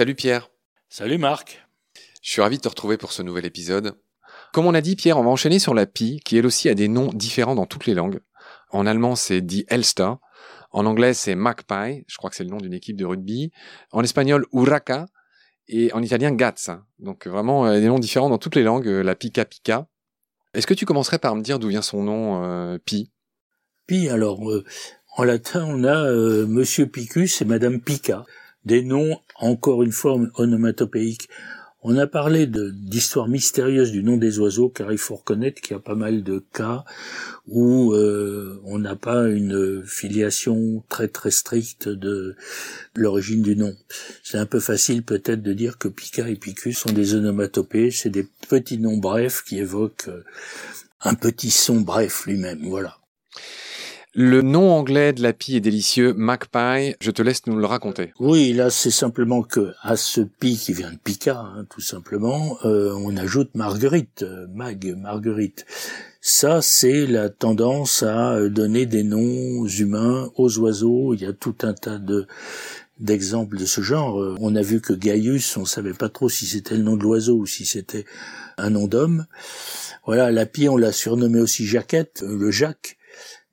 [0.00, 0.48] Salut Pierre.
[0.88, 1.62] Salut Marc.
[2.22, 3.98] Je suis ravi de te retrouver pour ce nouvel épisode.
[4.50, 6.74] Comme on a dit Pierre, on va enchaîner sur la pie, qui elle aussi a
[6.74, 8.20] des noms différents dans toutes les langues.
[8.70, 10.12] En allemand, c'est dit Elster.
[10.70, 12.04] En anglais, c'est Magpie.
[12.08, 13.52] Je crois que c'est le nom d'une équipe de rugby.
[13.92, 15.04] En espagnol, Huraca.
[15.68, 16.86] Et en italien, Gazza.
[16.98, 18.88] Donc vraiment euh, des noms différents dans toutes les langues.
[18.88, 19.86] euh, La Pika Pika.
[20.54, 23.12] Est-ce que tu commencerais par me dire d'où vient son nom, euh, Pi?
[23.86, 24.64] Puis alors, euh,
[25.18, 28.24] en latin, on a euh, Monsieur Picus et Madame Pica.
[28.64, 31.28] Des noms, encore une fois, onomatopéiques.
[31.82, 35.78] On a parlé d'histoires mystérieuses du nom des oiseaux, car il faut reconnaître qu'il y
[35.78, 36.84] a pas mal de cas
[37.48, 42.36] où euh, on n'a pas une filiation très très stricte de
[42.94, 43.74] l'origine du nom.
[44.22, 48.10] C'est un peu facile peut-être de dire que Pica et Picus sont des onomatopées, c'est
[48.10, 50.24] des petits noms brefs qui évoquent euh,
[51.00, 52.98] un petit son bref lui-même, voilà.
[54.12, 56.96] Le nom anglais de la pie est délicieux, Magpie.
[57.00, 58.12] Je te laisse nous le raconter.
[58.18, 62.58] Oui, là, c'est simplement que à ce pi qui vient de Pica, hein, tout simplement,
[62.64, 65.64] euh, on ajoute Marguerite, euh, Mag, Marguerite.
[66.20, 71.14] Ça, c'est la tendance à euh, donner des noms humains aux oiseaux.
[71.14, 72.26] Il y a tout un tas de
[72.98, 74.20] d'exemples de ce genre.
[74.20, 77.02] Euh, On a vu que Gaius, on savait pas trop si c'était le nom de
[77.02, 78.04] l'oiseau ou si c'était
[78.58, 79.26] un nom d'homme.
[80.04, 82.98] Voilà, la pie, on l'a surnommé aussi Jacquette, euh, le Jacques.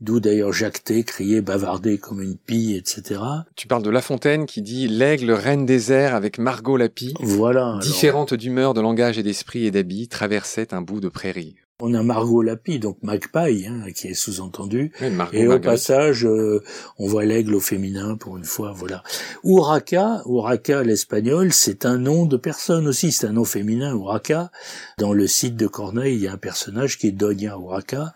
[0.00, 3.20] D'où d'ailleurs jacter, crier, bavarder comme une pie, etc.
[3.54, 7.14] Tu parles de La Fontaine qui dit l'aigle reine des airs avec Margot la pie.
[7.20, 7.68] Voilà.
[7.68, 7.78] alors.
[7.78, 11.56] Différente d'humeur, de langage et d'esprit et d'habit, traversait un bout de prairie.
[11.78, 14.92] On a Margot Lapi, donc Magpie, hein, qui est sous-entendu.
[15.02, 16.62] Oui, Et au passage, euh,
[16.98, 19.02] on voit l'aigle au féminin pour une fois, voilà.
[19.44, 24.50] Urraca, Urraca l'espagnol, c'est un nom de personne aussi, c'est un nom féminin, Urraca.
[24.96, 28.14] Dans le site de Corneille, il y a un personnage qui est Doña Urraca,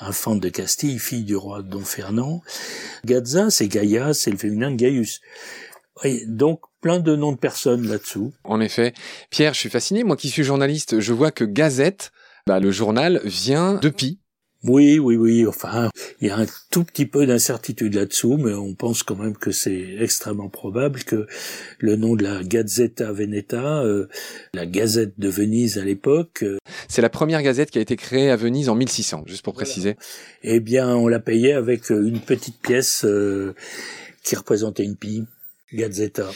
[0.00, 2.42] infante de Castille, fille du roi Don Fernand.
[3.04, 5.20] Gazza, c'est Gaïa, c'est le féminin de Gaius.
[6.02, 8.32] Oui, donc plein de noms de personnes là-dessous.
[8.42, 8.94] En effet.
[9.30, 10.02] Pierre, je suis fasciné.
[10.02, 12.10] Moi qui suis journaliste, je vois que Gazette,
[12.46, 14.20] bah, le journal, vient de Pi.
[14.62, 15.46] Oui, oui, oui.
[15.46, 15.90] Enfin,
[16.20, 19.50] il y a un tout petit peu d'incertitude là-dessous, mais on pense quand même que
[19.50, 21.26] c'est extrêmement probable que
[21.78, 24.08] le nom de la Gazzetta Veneta, euh,
[24.54, 26.58] la Gazette de Venise à l'époque, euh,
[26.88, 29.96] C'est la première gazette qui a été créée à Venise en 1600, juste pour préciser.
[30.42, 33.54] eh bien, on la payait avec une petite pièce euh,
[34.24, 35.24] qui représentait une pie.
[35.72, 36.26] Gazzetta.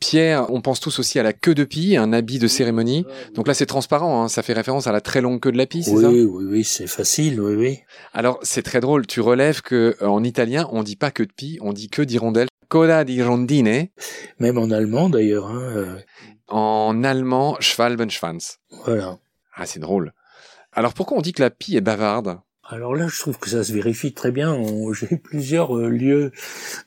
[0.00, 3.04] Pierre, on pense tous aussi à la queue de Pi, un habit de cérémonie.
[3.34, 5.66] Donc là, c'est transparent, hein, ça fait référence à la très longue queue de la
[5.66, 6.10] Pie, c'est Oui, ça?
[6.10, 7.78] Oui, oui, c'est facile, oui, oui.
[8.12, 11.32] Alors, c'est très drôle, tu relèves que euh, en italien, on dit pas queue de
[11.32, 12.48] Pi, on dit queue d'hirondelle.
[12.68, 13.88] Coda di rondine.
[14.38, 15.46] Même en allemand d'ailleurs.
[15.46, 15.96] Hein, euh,
[16.48, 18.58] En allemand, Schwalbenschwanz.
[18.84, 19.18] voilà.
[19.54, 20.12] Ah, c'est drôle.
[20.72, 22.38] Alors, pourquoi on dit que la Pie est bavarde?
[22.70, 24.60] Alors là, je trouve que ça se vérifie très bien.
[24.92, 26.32] J'ai plusieurs euh, lieux,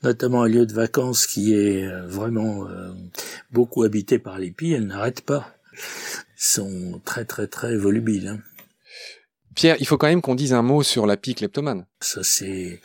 [0.03, 2.91] notamment un lieu de vacances qui est euh, vraiment euh,
[3.51, 4.73] beaucoup habité par les pies.
[4.73, 5.55] Elles n'arrêtent pas.
[5.73, 8.27] Ils sont très très très volubiles.
[8.27, 8.39] hein.
[9.55, 11.85] Pierre, il faut quand même qu'on dise un mot sur la Pie kleptomane.
[11.99, 12.79] Ça c'est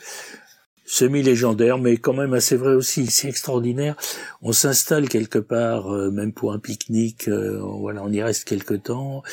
[0.85, 3.07] semi-légendaire, mais quand même assez vrai aussi.
[3.07, 3.95] C'est extraordinaire.
[4.41, 7.29] On s'installe quelque part, même pour un pique-nique.
[7.29, 9.23] voilà, on y reste quelque temps.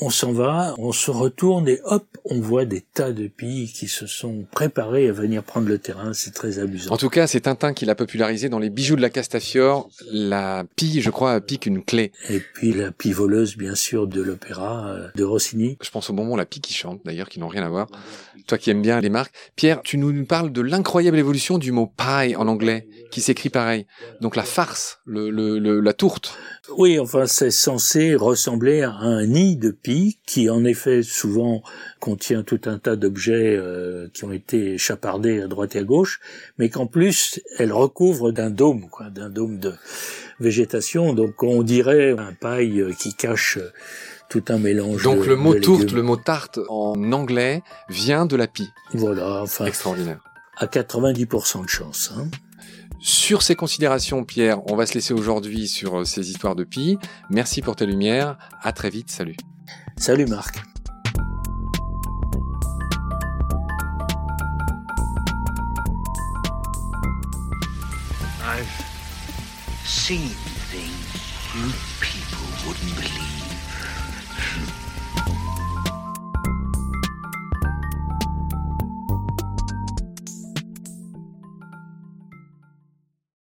[0.00, 3.88] On s'en va, on se retourne et hop, on voit des tas de pies qui
[3.88, 6.12] se sont préparés à venir prendre le terrain.
[6.14, 6.92] C'est très amusant.
[6.92, 9.88] En tout cas, c'est Tintin qui l'a popularisé dans les bijoux de la Castafiore.
[10.10, 12.12] La Pie, je crois, pique une clé.
[12.30, 15.76] Et puis la pie voleuse, bien sûr, de l'opéra euh, de Rossini.
[15.82, 17.88] Je pense au bonbon La Pie qui chante, d'ailleurs, qui n'ont rien à voir.
[18.46, 19.32] Toi qui aimes bien les marques.
[19.54, 23.86] Pierre, tu nous parles de l'incroyable évolution du mot pie en anglais, qui s'écrit pareil.
[24.20, 26.36] Donc la farce, le, le, le- la tourte.
[26.76, 31.62] Oui, enfin, c'est censé ressembler à un nid de qui, en effet, souvent
[32.00, 36.20] contient tout un tas d'objets euh, qui ont été chapardés à droite et à gauche,
[36.58, 39.72] mais qu'en plus, elle recouvre d'un dôme, quoi, d'un dôme de
[40.40, 41.14] végétation.
[41.14, 43.58] Donc, on dirait un paille qui cache
[44.28, 45.02] tout un mélange.
[45.02, 48.70] Donc de- le mot tourte, le mot tarte en anglais vient de la pie.
[48.94, 50.20] Voilà, enfin, Extraordinaire.
[50.56, 52.12] à 90% de chance.
[52.16, 52.28] Hein.
[53.00, 56.98] Sur ces considérations, Pierre, on va se laisser aujourd'hui sur euh, ces histoires de pie.
[57.30, 58.38] Merci pour tes lumières.
[58.62, 59.10] À très vite.
[59.10, 59.36] Salut.
[60.02, 60.56] Salut Marc.
[68.42, 68.66] I've
[69.84, 70.30] seen
[70.72, 71.70] things you
[72.00, 73.41] people wouldn't believe.